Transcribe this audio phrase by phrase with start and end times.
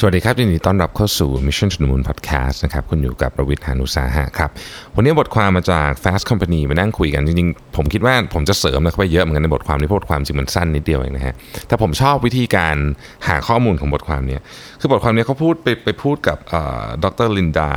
[0.00, 4.50] สวัสดีครับยินดีต้อนรับเข้าสู่ Mission to the Moon Podcast นะครับคุณอยู่กับประวิทย์หานุสาหะครับ
[4.96, 11.34] วันนี้บทความมาจาก Fast Company มานั่งคุยกัน จริงๆ ผมคิดว่าผมจะเสริมนะเข้าไปเยอะเหมือนกันในบทความนี้เพราะบทความจริงมันสั้นนิดเดียวเองนะฮะ
[11.68, 12.76] แต่ผมชอบวิธีการ
[13.28, 14.38] หาข้อมูลของบทความนี้
[14.80, 16.38] คือบทความนี้เขาพูดไปไปพูดกับ
[17.04, 17.70] ดรลินดา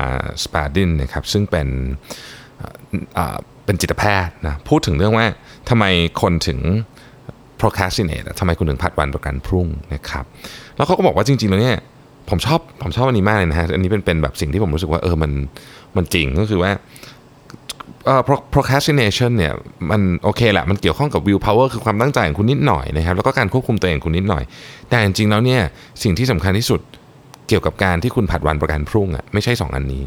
[0.44, 1.68] สปาดินนะครับซึ่งเป็น
[3.66, 5.26] เป็นจิตแพทย์นะพูดถึงเรื่องว่า
[5.70, 5.86] ทำไม
[6.22, 6.60] คนถึง
[7.60, 10.26] procrastinate ทำไมคุณถึงผัดวันประกันพรุ่งนะครับ
[10.76, 11.80] แล้วเขาก็บอกว่าจริงๆแล้วเนี่ย
[12.32, 15.32] ผมชอบผมชอบอันนี้มากเลยนะฮะอันนี้เป็นเป็นแบบสิ่งที่ผมรู้สึกว่าเออมัน
[15.96, 16.72] มันจริงก็คือว่า
[18.06, 19.54] เอ่อ pro- procrastination เนี่ย
[19.92, 24.44] มันโอเคแหละมันเกี่ยวข้องกับ will power คือความตั้งใจของคุณนิดหน่อยนะครับแล้วก็การควบคุมตัวเองคุณนิดหน่อย
[24.90, 25.62] แต่จริงๆแล้วเนี่ย
[26.04, 26.82] สิ่งที่สำคัญที่สุด
[27.48, 30.04] เกี่ยวกับการที่คุณผัดวันประกันพรุ่งอะไม่ใช่สองอันนี้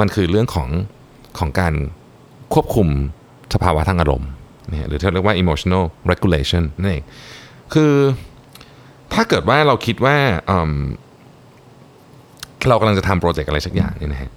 [0.00, 0.68] มันคือเรื่องของ
[1.38, 1.74] ของการ
[2.54, 2.88] ควบคุม
[3.54, 4.30] สภาวะทางอารมณ์
[4.70, 7.04] นะฮะหรือที่เรียกว่า emotional regulation นั่นเอง
[7.74, 7.92] คือ
[9.12, 10.16] ถ้าเกิดว่าเราคิดว่า
[10.50, 10.72] อืม
[12.68, 14.30] เรากำลังจะทำโปรเจกต์อะไรสักอย่างเนี่ยนะฮะ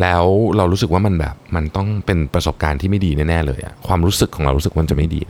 [0.00, 0.24] แล้ว
[0.56, 5.20] เรารู้สึกว่ามันแบบมันต้องเป็นประสบการณ์ที่ไม่ดีแน่ๆเลยอะความรู้สึกของเรารู้สึกว่ามันจะไม่ดี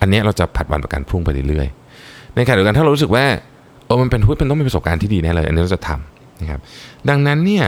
[0.00, 3.24] อันนี้เราจะผัดวันประกันพรุ่งไปเรื่อยๆในขณะเดียวกันถ้าเรารู้สึกว่า
[3.86, 6.60] เออมันเป็นเป็นต้องเป็นประสบการณ์ที่ดีแน่เลย อันนี้เราจะทำนะครับ
[7.08, 7.66] ดังนั้นเนี่ย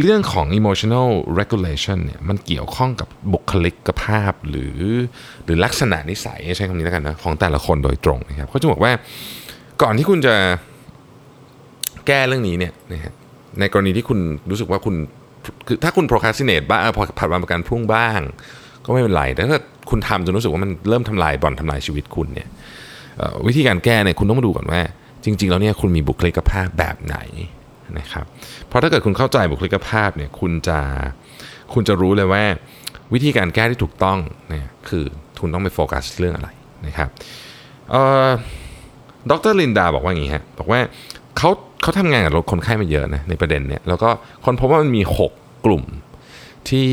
[0.00, 1.08] เรื่องของ emotional
[1.38, 4.78] regulation เนี่ยมันเกี่ยวข้องกับบุคลิกภาพหรือ
[5.44, 8.92] หรือลักษณะนิสัยใช้คำนี้แล้วกันนะของแต่ละคนโดยตรงนะครับเขาจะบอกว่า
[9.82, 10.34] ก่อนที่คุณจะ
[12.06, 13.12] แก้เรื่องนี้เนี่ยนะฮะ
[13.60, 14.18] ในกรณีที่คุณ
[14.50, 14.94] รู้สึกว่าคุณ
[15.66, 18.20] คือถ้าคุณ procrastinate บ้างพอผัดวันประกันพรุ่งบ้าง
[18.84, 22.48] ก็ไม่เป็นไร แต่ถ้าคุณทำจนรู้สึกว่ามันเริ่มทำลายบ่อนทำลายชีวิตคุณเนี่ย
[23.46, 24.80] วิธีการแก้เนี่ยคุณต้องมาดูก่อนว่า
[25.24, 27.16] จริง ๆ แล้วเนี่ยคุณมีบุคลิกภาพแบบไหน
[27.98, 28.24] นะครับ
[28.68, 30.78] เพราะถ้าเกิดคุณเข้าใจบุคลิกภาพเนี่ยคุณจะ
[31.72, 32.44] คุณจะรู้เลยว่า
[33.14, 34.18] วิธีการแก้ที่ถูกต้อง
[34.48, 35.04] เนี่ยคือ
[35.40, 36.48] คุณต้องไปโฟกัสเรื่องอะไร
[36.86, 37.08] นะครับ
[37.90, 38.28] เอ่อ
[39.30, 40.80] ดรลินดาบอกว่าอย่างนี้ฮะบอกว่า
[41.38, 41.50] เขา
[41.82, 44.08] เขาทำงานกับคนไข้มาเยอะนะในประเด็นเนี้ยแล้วก็
[44.44, 45.30] คนพบว่ามันมี 6
[45.66, 45.82] กลุ่ม
[46.68, 46.90] ที่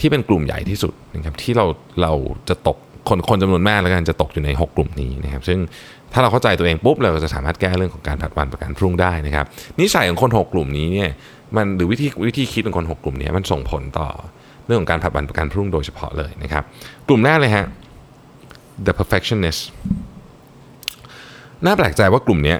[0.00, 1.66] ที่เป็นกลุ่มใหญ่ที่สุดนะครับที่เรา
[2.02, 2.12] เรา
[2.48, 2.76] จะตก
[3.08, 5.58] คนคนจำนวนมากแล้วกันจะตกอยู่ใน 6 กลุ่มนี้นะครับซึ่ง
[6.12, 9.46] ถ้าเราเข้าใจตัวเองปุ๊บเราก็จะสามารถแก้เรื่องของการผัดวันประกันพรุ่งได้นะครับ
[9.80, 11.10] นิสัยของคน 6 กลุ่มนี้เนี่ย
[11.56, 14.08] มันหรือวิธีวิธีคิดของคน 6 กลุ่มนี้มันส่งผลต่อ
[14.66, 16.64] เรื่องของการผัดวันประกันพรุ่งโดยเฉพาะเลยนะครับ
[17.08, 17.66] กลุ่มแรกเลยฮะ
[18.86, 19.60] the perfectionist
[21.64, 22.56] น่าแปลกใจว่ากลุ่มนี้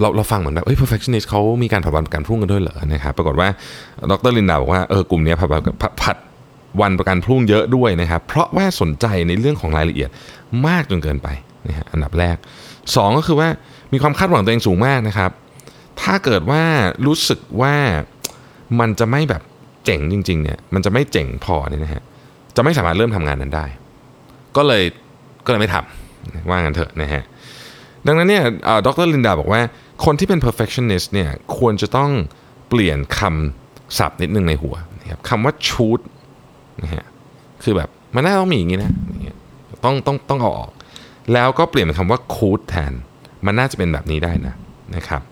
[0.00, 3.48] เราเราฟังเหมือนแบบเอ้ย perfectionist เขามีการผัดวันประกันพรุ่งกันด้วยเหรอนะครับปรากฏว่า
[4.10, 5.60] ดรลินดาบอกว่าเออกลุ่มนี้ผัดวัน
[6.02, 6.16] ผัด
[6.80, 10.10] วันประกันพรุ่งเยอะด้วยนะครับ เพราะว่าสนใจในเรื่องของรายละเอียด
[10.66, 11.28] มากจนเกินไป
[11.68, 12.36] นะฮะอันดับแรก
[12.96, 13.48] สองก็คือว่า
[13.92, 15.30] มีความคาดหวังตัวเองสูงมากนะครับ
[16.02, 16.62] ถ้าเกิดว่า
[17.06, 17.74] รู้สึกว่า
[18.80, 19.42] มันจะไม่แบบ
[19.84, 22.02] เจ๋งจริงๆเนี่ยมันจะไม่เจ๋งพอเนี่ยนะฮะ
[22.56, 23.66] จะไม่สามารถเริ่มทำงานนั้นได้
[24.56, 24.82] ก็เลย
[25.44, 27.22] ก็เลยไม่ทำว่างั้นเถอะนะฮะ
[28.06, 28.44] ดังนั้นเนี่ย
[28.86, 29.60] ดรลินดาบอกว่า
[30.04, 32.10] คนที่เป็น perfectionist เนี่ยควรจะต้อง
[32.68, 36.00] เปลี่ยนคำศัพท์นิดนึงในหัวนะครับคำว่า shoot
[36.82, 37.04] นะฮะ
[37.62, 38.92] คือแบบมันน่าต้องมีอย่างนี้นะ
[39.84, 40.70] ต้องต้องต้องเอาออก
[41.32, 42.92] แล้วก็เปลี่ยนเป็นคำว่า could แทน
[43.46, 44.54] มันน่าจะเป็นแบบนี้ได้นะ
[44.96, 45.22] นะครับ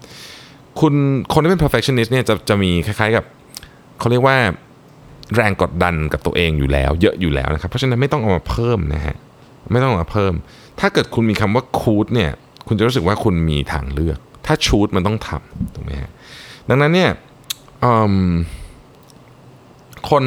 [0.81, 0.95] คุณ
[1.33, 3.25] คนที่เป็น perfectionist เนี่ยจะจะมีคล้ายๆกับ
[3.99, 4.37] เขาเรียกว่า
[5.37, 9.17] แรงกดดันกับตัวเองอยู่แล้ว เยอะอยู่แล้วนะครับ เพราะฉะนั้นไม่ต้องเอามาเพิ่มนะฮะ
[9.73, 10.33] ไม่ต้องเอามาเพิ่ม
[10.81, 12.31] ถ้าเกิดคุณมีคำว่า could เนี่ย
[12.67, 16.11] คุณจะรู้สึกว่าคุณมีทางเลือก ถ้า should มันต้องทำถูกไหมฮะ
[16.69, 17.11] ดังนั้นเนี่ย
[20.11, 20.25] คน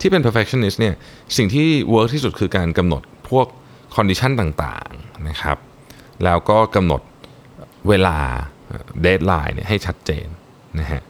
[0.00, 0.94] ที่เป็น perfectionist เนี่ย
[1.36, 3.46] สิ่งที่ work ที่สุดคือการกำหนดพวก
[3.96, 5.58] condition ต่างๆนะครับ
[6.24, 7.02] แล้วก็กำหนด
[7.88, 8.18] เวลา
[9.04, 10.26] deadline เนี่ยให้ชัดเจน
[10.80, 11.02] นะฮะ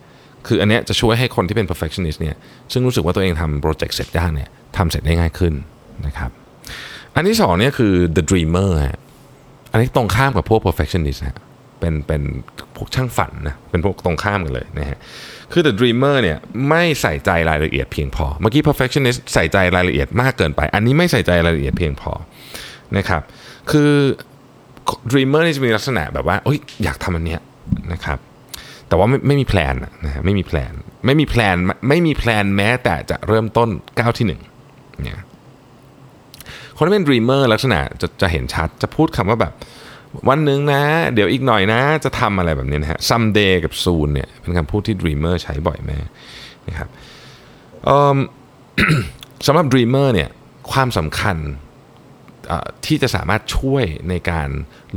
[0.47, 2.37] คืออันเนี้ยจะช่วยให้คนที่เป็น perfectionist เนี่ย
[2.73, 5.55] ซึ่งรู้สึกว่าตัวเองทำโปรเจกต์เสร็จยากเนี่ยทำเสร็จได้ง่ายขึ้น
[6.07, 6.31] นะครับ
[7.15, 9.01] อันที่สองเนี่ยคือ the dreamer ฮะ
[9.77, 11.39] อันนี้ตรงข้ามกับพวก perfectionist ฮะ
[11.81, 12.23] เป็นเป็น
[12.77, 14.99] พวกช่างฝันนะเป็นพวกตรงข้ามกันเลยนะฮะ
[15.53, 16.39] คือ the dreamer เนี่ย
[16.69, 22.13] ไม่ใส่ใจรายละเอียดเพียงพอ เมื่อกี้ perfectionist ใส่ใจรายละเอียดมากเกินไป อันนี้ไม่ใส่ใจรายละเอียดเพียงพอ
[22.97, 23.23] นะครับ
[23.71, 23.91] คือ
[25.11, 27.41] dreamer นี่จะมีลักษณะแบบว่าเอ้ยอยากทำอันเนี้ย
[27.93, 28.19] นะครับ
[28.89, 29.75] แต่ว่าไม่ไม่มี plan
[30.05, 30.73] นะฮะไม่มี plan
[31.07, 31.57] ไม่มี plan
[31.89, 33.69] ไม่มี plan แม้แต่จะเริ่มต้น
[33.99, 34.41] ก้าวที่หนึ่ง
[35.03, 35.21] เนี่ย
[36.77, 39.53] คนที่เป็น dreamer ลักษณะจะจะเห็นชัดจะพูดคำว่าแบบ
[40.29, 40.83] วันหนึ่งนะ
[41.15, 45.99] เดี๋ยวอีกหน่อยนะ จะทำอะไรแบบนี้นะฮะ someday กับ soon เนี่ยเป็นคำพูดที่ dreamer ใช้บ่อยมาก
[46.69, 46.89] นะครับ
[49.47, 50.29] สำหรับ dreamer เนี่ย
[50.73, 51.37] ความสำคัญ
[52.87, 54.49] ที่จะสามารถช่วยในการ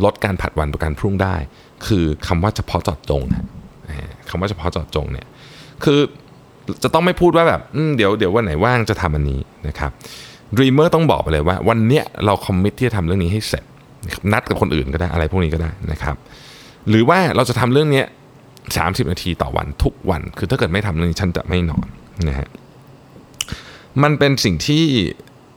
[0.04, 1.36] ลดการผัดวันประกันพรุ่งได้
[1.88, 3.48] คือคำว่าเฉพาะเจาะจงฮะ
[4.30, 5.28] คำว่าเฉพาะเจาะจงเนี่ย
[5.84, 6.00] คือ
[6.84, 7.62] จะต้องไม่พูดว่าแบบ
[7.98, 9.92] เดี๋ยวเดี๋ยววันไหนว่างจะทำอันนี้นะครับ
[10.58, 13.64] ดีเมอร์ต้องบอกไปเลยว่า วันเนี้ยเราคอมมิตที่จะทำเรื่องนี้ให้เสร็จ
[14.32, 16.16] นัดกับคนอื่นก็ได้อะไรพวกนี้ก็ได้นะครับ
[16.90, 18.04] หรือว่าเราจะทำเรื่องนี้
[18.58, 21.88] 30 นาทีต่อวันทุกวัน คือถ้าเกิดไม่ทำเรื่องนี้ฉันจะไม่นอน
[22.28, 22.50] นะฮะ
[24.04, 24.84] มันเป็นสิ่งที่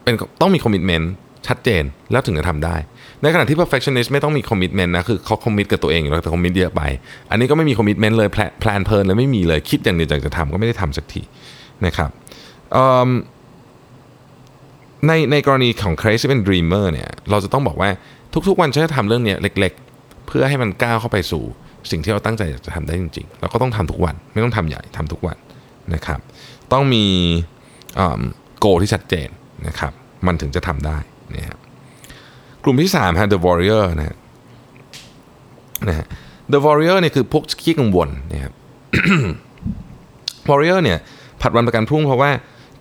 [0.03, 1.13] เป็นต้องมี commitment
[1.47, 2.77] ชัดเจนแล้วถึงจะทำได้
[3.23, 6.83] ในขณะที่ perfectionist ไม่ต้องมี commitment นะคือเขา commit กับตัวเองอยู่แล้วแต่ commit เยอะไป
[7.31, 11.23] อันนี้ก็ไม่มี commitment เลย plan เพลินเลยไม่มีเลยคิดอย่างเดียวอยากจะทำก็ไม่ได้ทำสักที
[11.87, 12.11] นะครับ
[12.77, 13.11] อืม
[15.07, 17.91] ในในกรณีของ ใครที่เป็น dreamer เนี่ยเราจะต้องบอกว่า
[18.49, 21.45] ทุกๆ วันฉันจะทำเรื่องเนี้ยเล็ก ๆ เพื่อให้มันก้าวเข้าไปสู่
[21.91, 25.37] สิ่งที่เราตั้งใจอยากจะทำได้จริงๆเราก็ต้องทำทุกวันไม่ต้องทำใหญ่ทำทุกวัน
[25.95, 26.21] นะครับ
[26.73, 27.05] ต้องมี
[28.59, 29.29] โกที่ชัดเจน
[29.67, 29.93] นะครับ
[30.27, 30.99] มันถึงจะทำได้
[31.37, 31.55] นะคร
[32.65, 34.17] กลุ่มที่3ฮะ The Warrior นะฮะ
[35.89, 36.07] นะฮะ
[36.53, 38.53] The Warrior เนี่ยคือพวกขี้กังวลนะครับ
[40.49, 40.99] Warrior เนี่ย
[41.41, 42.31] ผัดวันประกันพรุ่งเพราะว่า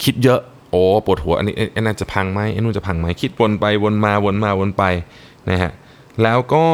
[0.04, 0.42] คิดเยอะ
[0.72, 4.84] โอ้ปวดหัวอันนี้ไอ้นั่นจะพังไหมไอ้นู่นจะพังไหมคิดวนไปวนมาวนมาวนไป
[5.50, 5.72] นะฮะ
[6.24, 6.66] แล้วก็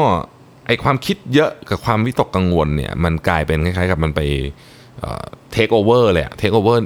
[0.66, 4.20] ไอความคิดเยอะกับความวิตกกังวลเนี่ยมันกลายเป็นคล้ายๆกับมันไป
[5.52, 6.82] เทคโอเวอร์เลยอะเทคโอเวอร์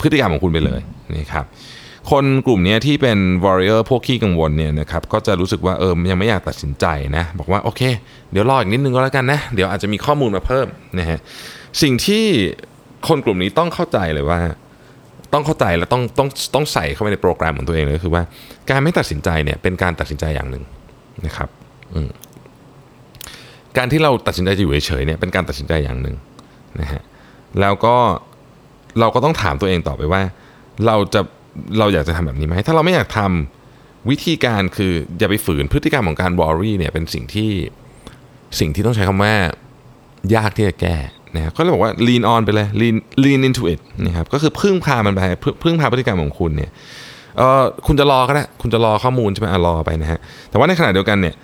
[0.00, 0.80] พฤติกรรมของคุณไปเลย
[1.16, 1.44] นะครับ
[2.10, 7.82] คนกลุ่มนี้ที่เป็น warrior พวกขี้กังวลเนี่ยนะครับก็จะรู้สึกว่าเออยังไม่อยากตัดสินใจนะบอกว่าโอเค
[8.32, 10.66] เดี๋ยวรออีกนิดนึงก็แล้วกันนะเดี๋ยวอาจจะมีข้อมูลมาเพิ่ม
[10.98, 11.18] นะฮะ
[11.82, 12.24] สิ่งที่
[13.08, 14.38] คนกลุ่มนี้ต้องเข้าใจเลยว่า
[15.34, 18.22] ต้องเข้าใจและต้องต้องต้องใส่เข้าไปในโปรแกรมของตัวเองเลยคือว่า
[18.70, 20.64] การไม่ตัดสินใจเนี่ยเป็นการตัดสินใจอย่างหนึ่ง
[21.26, 21.48] นะครับ
[23.76, 26.16] การที่เราตัดสินใจจะอยู่เฉยๆเนี่ยเป็นการตัดสินใจอย่างหนึ่ง
[26.80, 27.02] นะฮะ
[27.60, 27.96] แล้วก็
[29.00, 30.22] เราก็ต้องถามตัวเองต่อไปว่า
[30.86, 31.20] เราจะ
[31.78, 37.50] เราอยากจะทำแบบนี้ไหมถ้าเราไม่อยากทำวิธีการคืออย่าไปฝืนพฤติกรรมของการวอรี่เนี่ยเป็นสิ่งที่
[38.58, 39.34] สิ่งที่ต้องใช้คำว่า
[40.34, 40.96] ยากที่จะแก้
[41.34, 45.20] นะก็เลยบอกว่า lean on ไปเลย lean lean into it นะครับก็คือพึ่งพามันไป
[45.64, 46.70] พึ่งพาพฤติกรรมของคุณเนี่ย
[47.36, 50.20] เออคุณจะรอก็ได้คุณจะรอข้อมูลใช่ไหมรอไปนะฮะ
[50.50, 51.34] แต่ว่าในขณะเดียวกันเนี่ย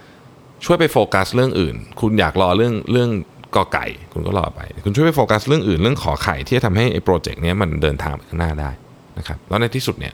[0.65, 3.11] ช่วยไปโฟกัสเรื่องอื่น คุณอยากรอเรื่องเรื่อง
[3.57, 8.71] กอไก่ คุณก็รอไป คุณช่วยไปโฟกัสเรื่องอื่นเรื่องขอไข่ที่จะทำให้ไอ้โปรเจกต์นี้มันเดินทางไปข้างหน้าได้
[9.19, 10.13] นะครับแล้วในที่สุดเนี่ย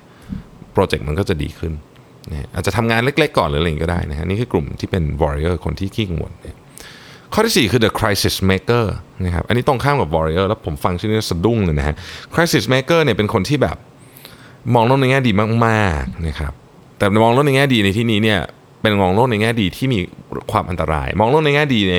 [0.73, 1.73] โปรเจกต์มันก็จะดีขึ้น
[2.31, 6.57] นะอาจจะทำงานเล็กๆก่อนหรืออะไรก็ได้นะฮะนี่คือกลุ่มที่เป็น warrior คนที่ขี้กังวลเนี่ย
[7.39, 8.85] ข้อที่ 4 คือ the crisis maker
[9.25, 11.95] นะครับอันนี้ตรงข้ามกับ warrior แล้วผมฟังชื่อนี้สะดุ้งเลยนะฮะ
[12.35, 13.77] crisis maker เนี่ยเป็นคนที่แบบ
[14.75, 15.33] มองโลกในแง่ดี
[15.67, 16.53] มากๆนะครับ
[16.99, 18.41] แต่มองโลกในแง่ดีในที่นี้เนี่ย
[18.83, 19.99] เป็นมองโลกในแง่ดีที่มี
[20.53, 21.95] ความอันตราย มองโลกในแง่ดีใน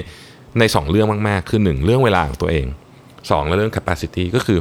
[0.59, 2.65] ในสองเรื่องมากๆ คือ 1 เรื่องเวลาของตัวเอง
[3.07, 4.59] 2 และเรื่อง capacity ก็คือ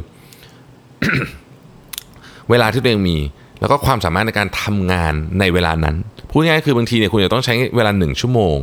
[2.49, 3.17] เวลาที่ตัวเองมี
[3.59, 5.95] แล้วก็ความสามารถในการทำงานในเวลานั้น
[6.29, 8.57] พูดง่ายๆคือบางทีเนี่ยคุณจะต้องใช้เวลา 1 ชั่วโมง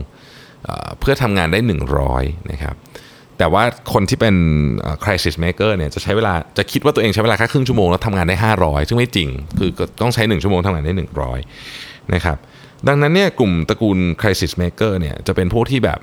[1.00, 1.58] เพื่อทำงานได้
[2.04, 2.74] 100นะครับ
[3.38, 3.62] แต่ว่า
[3.92, 4.34] คนที่เป็น
[5.04, 9.28] crisis maker เนี่ยจะใช้เวลาจะคิดว่าตัวเองใช้เวลาแค่ครึ่งชั่วโมงแล้วทำงานได้ 500 ซึ่งไม่จริง
[9.58, 9.70] คือ
[10.02, 10.94] ต้องใช้ 1 ชั่วโมงทำงานได้
[11.52, 12.36] 100นะครับ
[12.88, 15.98] ดังนั้นเนี่ยกลุ่มตระกูล crisis maker เนี่ยจะเป็นพวกที่แบบ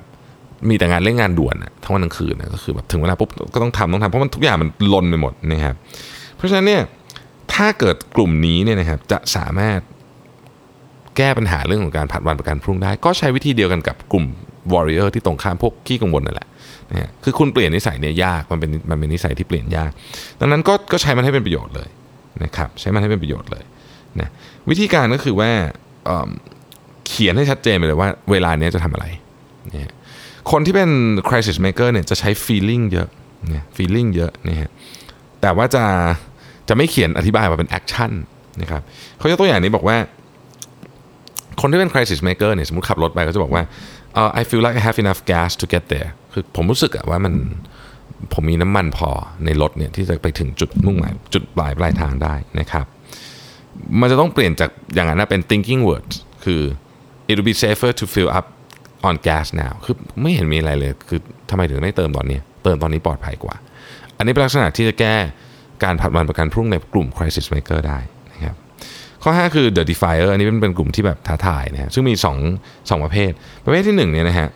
[0.68, 5.74] มีแต่งานเร่งงานด่วนทั้งวันทั้งคืนนะก็คือแบบถึงเวลาปุ๊บก็ต้องทำต้องทำเพราะมันทุกอย่างมันลนไปหมดนะครับ
[6.36, 6.82] เพราะฉะนั้นเนี่ย
[7.54, 9.80] ถ้าเกิดกลุ่มนี้เนี่ยนะครับจะสามารถ
[11.16, 14.24] แก้ปัญหาเรื่องของการผัดวันประกันพรุ่งได้ ก็ใช้วิธีเดียวกันกับกลุ่ม
[14.74, 16.48] warrior ที่ตรงข้ามพวกขี้กังวลนั่นแหละ
[16.90, 19.90] นะฮะคือคุณเปลี่ยนนิสัยเนี่ยยากมันเป็นมันเป็นนิสัยที่เปลี่ยนยาก
[20.40, 21.88] ดังนั้นก็ก็ใช้มันให้เป็นประโยชน์เลย
[22.44, 23.64] นะครับใช้มันให้เป็นประโยชน์เลย
[24.20, 24.28] นะ
[24.70, 25.50] วิธีการก็คือว่า
[27.06, 29.06] เขียนให้ชัดเจนไปเลยว่าเวลานี้จะทำอะไร
[29.72, 29.92] นะ
[30.50, 30.90] คนที่เป็น
[31.28, 33.08] crisis maker เนี่ยจะใช้ feeling เยอะ
[33.52, 34.70] นี่ feeling เยอะนะฮะ
[35.40, 35.84] แต่ว่าจะ
[36.68, 38.12] จะไม่เขียนอธิบายมาเป็น action
[38.62, 38.82] นะครับ
[39.18, 39.96] เขาจะตัวอย่างนี้บอกว่า
[41.60, 43.62] คนที่เป็น crisis maker เนี่ยสมมติขับรถไปก็จะบอกว่า
[44.20, 47.34] uh, I feel like I have enough gas to get there คือผมรู้สึกอะว่ามัน
[48.34, 49.10] ผมมีน้ำมันพอ
[49.44, 52.86] ในรถเนี่ยที่จะไปถึงจุดมุ่งหมายจุดปลายปลายทางได้นะครับ
[54.00, 56.62] มันจะต้องเปลี่ยนจากอย่างนั้นเป็น thinking words คือ
[57.28, 58.46] it will be safer to fill up
[59.08, 63.56] on gas now คือไม่เห็นมีอะไรเลย คือทำไมถึงไม่เติมตอนนี้ เติมตอนนี้ปลอดภัยกว่า
[64.16, 65.16] อันนี้เป็นลักษณะที่จะแก้
[65.84, 67.98] การผัดวันประกันพรุ่งในกลุ่ม crisis maker ได้
[69.22, 72.14] ข้อ 5 คือ the defier อันนี้เป็นเป็นกลุ่มที่แบบท้าทายนะฮะซึ่งมี
[72.50, 73.30] 2 2ประเภท
[73.64, 74.48] ประเภทที่1เนี่ยนะฮะ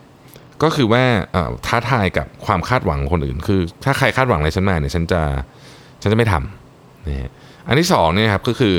[0.62, 1.04] ก็คือว่า
[1.66, 5.20] ท้าทายกับความคาดหวังคนอื่น คือถ้าใครคาดหวังอะไรฉันมาเนี่ยฉันจะ
[6.02, 7.30] ฉันจะไม่ทำนะฮะ
[7.68, 8.74] อันที่2เนี่ยครับก็คือ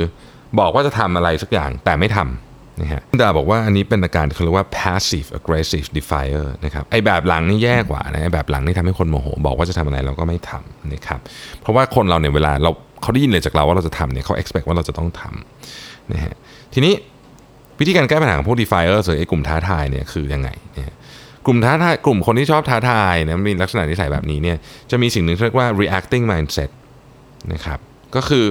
[0.60, 2.47] บอกว่าจะทำอะไรสักอย่างแต่ไม่ทำ
[2.80, 11.20] นะฮะดาบอกว่าอันนี้เป็นอาการเขาเรียกว่า passive aggressive defier นะครับไอแบบหลังนี่แย่กว่านะไอแบบหลังนี่ทำให้คนโมโห บอกว่าจะทำอะไรเราก็ไม่ทำนะครับ
[11.60, 12.70] เพราะว่าคนเราเนี่ยเวลาเรา
[13.02, 16.34] เขาได้ยินเลยจากเราว่าเราจะทำเนี่ยเขา expect ว่าเราจะต้องทำนะฮะ
[16.74, 16.94] ทีนี้
[17.80, 20.94] วิธีการแก้ปัญหาของพวก defier หรือไอกลุ่มท้าทายเนี่ยคือยังไงเนะก
[21.46, 24.56] กลุ่มท้าทายกลุ่มคนที่ชอบท้าทายนะมีลักษณะนิสัยแบบนี้เนี่ย
[24.90, 26.70] จะมีสิ่งหนึ่งที่เรียกว่า reacting mindset
[27.52, 27.78] นะครับ
[28.16, 28.46] ก็คือ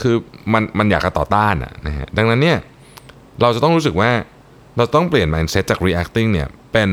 [0.00, 0.16] คือ
[0.52, 2.58] มันมันอยากจะต่อต้านอะนะฮะดังนั้นเนี่ย
[3.42, 4.10] เราจะต้องรู้สึกว่า
[4.76, 6.90] เราต้องเปลี่ยน mindset จาก reacting เนี่ยเป็น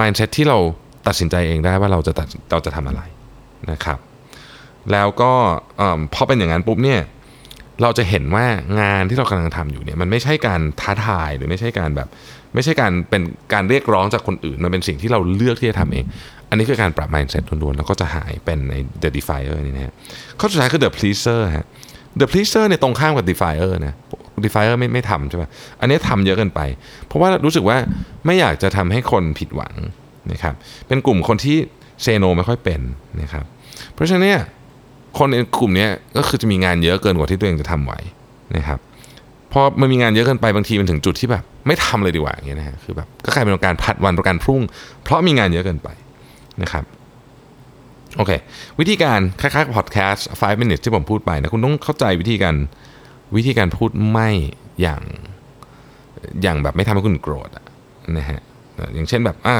[0.00, 0.58] mindset ที่เรา
[1.06, 3.02] ตัดสินใจเองได้ว่าเราจะตัดเราจะทำอะไร
[3.70, 3.98] นะครับ
[4.92, 5.32] แล้วก็
[6.14, 7.00] พอเป็นอย่างนั้นปุ๊บเนี่ย
[7.82, 8.46] เราจะเห็นว่า
[8.80, 12.08] งานที่เรากำลังทำอยู่เนี่ยมันไม่ใช่การท้าทายหรือไม่ใช่การแบบ
[12.54, 16.04] ไม่ใช่การเป็นการเรียกร้องจากคนอื่น มันเป็นสิ่งที่เราเลือกที่จะทำเอง
[16.50, 19.94] อันนี้คือการปรับ mindset ล้วนๆแล้วก็จะหายเป็นใน the defier นี่นะฮะ
[20.38, 21.66] ข้อสุดท้ายคือ the pleaser ฮะ
[22.20, 23.94] the pleaser เนี่ยตรงข้ามกับ defier นะ
[24.44, 25.44] defier ไม่ไม่ทำใช่ไหม
[25.80, 26.60] อันนี้ทำเยอะเกินไป
[27.06, 27.76] เพราะว่ารู้สึกว่า
[28.26, 29.74] ไม่อยากจะทำให้คนผิดหวัง
[30.32, 30.54] นะครับ
[30.88, 31.56] เป็นกลุ่มคนที่
[32.02, 32.80] เซโนไม่ค่อยเป็น
[33.22, 33.44] นะครับ
[33.94, 34.40] เพราะฉะนั้นเนี่ย
[35.18, 37.92] คนในกลุ่มนี้ก็คือจะมีงานเยอะเกินกว่าที่ตัวเองจะทำไหว
[38.56, 38.78] นะครับ
[39.52, 44.60] พอมันมีงานเยอะเกินไปบางทีมันถึงจุดที่แบบ ไม่ทำเลยดีกว่าอย่างเงี้ยนะฮะคือแบบก็กลายเป็นการผัดวันประกันพรุ่ง
[45.02, 45.88] เพราะมีงานเยอะเกินไป
[46.62, 46.84] นะครับ
[48.16, 48.32] โอเค
[48.80, 52.54] วิธีการคล้ายๆพอดแคสต์ 5 minutes ที่ผมพูดไปนะคุณต้องเข้าใจวิธีการ
[53.36, 54.28] วิธีการพูดไม่
[54.82, 55.02] อย่าง
[56.42, 57.50] อย่างแบบไม่ทำให้คุณโกรธ
[58.18, 58.40] นะฮะ
[58.94, 59.56] อย่างเช่นแบบอ่า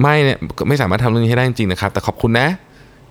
[0.00, 2.48] ไม่เนี่ยไม่สามารถทำเรื่องนี้ให้ได้จริงนะครับ แต่ขอบคุณนะ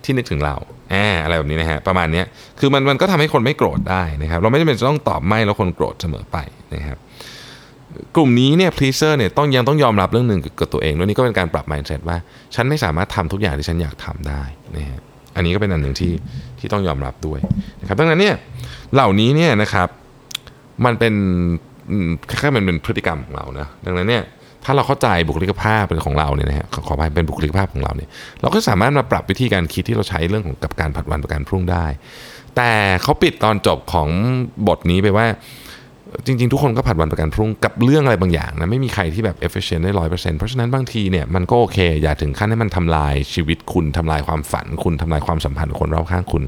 [0.04, 0.56] ที่นึกถึงเรา
[0.90, 2.22] แออะไรแบบนี้นะฮะประมาณนี้
[2.60, 6.36] คือมันมันก็ทำให้คนไม่โกรธได้นะครับ เราไม่จำเป็นจะต้องตอบไม่แล้วคนโกรธเสมอไป
[6.74, 6.98] นะครับ
[8.16, 12.16] กลุ่มนี้เนี่ย pleaser เนี่ยต้องยังต้องยอมรับเรื่องหนึ่งกับตัวเองด้วยนี่ก็เป็นการปรับ mindset ว่า
[12.54, 14.42] ฉันไม่สามารถทำทุกอย่างที่ฉันอยากทำได้
[14.76, 15.00] นะฮะ
[15.36, 16.12] อันนี้ก็เป็นอันหนึ่งที่
[16.58, 17.40] ที่ต้องยอมรับด้วย
[17.80, 18.34] นะครับดังนั้นเนี่ย
[18.94, 19.88] เหล่านี้เนี่ยนะครับ
[20.84, 21.14] มันเป็น
[22.38, 24.24] แค่มันเป็นพฤติกรรมของเรานะดังนั้นเนี่ย
[24.64, 28.08] ถ้าเราเข้าใจบุคลิกภาพเป็นของเราเนี่ยนะฮะขออภัยเป็นบุคลิกภาพของเราเนี่ย
[28.40, 31.86] เราก็สามารถมาปรับวิธีการคิดที่เราใช้เรื่องของกับการผัดวันประกันพรุ่งได้
[32.56, 32.70] แต่
[33.02, 34.08] เขาปิดตอนจบของ
[34.68, 35.26] บทนี้ไปว่า
[36.26, 46.42] จริง ๆ ทุกคนก็ผัดวันประกันพรุ่งกับเรื่องอะไรบางอย่างนะไม่มีใครที่แบบ efficient ได้ร้อยเปอร์เซ็นต์เพราะฉะนั้นบางทีเนี่ยมันก็โอเค อย่าถึงขั้นให้มันทำลายชีวิตคุณทำลายความฝันคุณทำลายความสัมพันธ์คนรอบข้างคุณ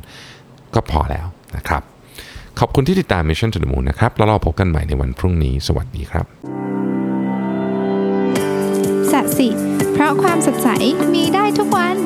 [0.74, 1.26] ก็พอแล้ว
[1.56, 1.82] นะครับ
[2.60, 6.26] ขอบคุณที่ติดตาม Mission to the Moon นะครับ แล้วเราพบกันใหม่ในวันพรุ่งนี้ สวัสดีครับ
[9.12, 9.48] สัสิ
[9.92, 10.68] เพราะความสดใส
[11.14, 11.96] มีได้ทุกวัน